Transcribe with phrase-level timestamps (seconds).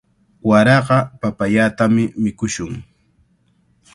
[0.49, 2.71] Waraqa papayatami mikushun.